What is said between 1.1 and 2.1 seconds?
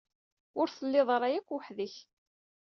ara yakk weḥd-k.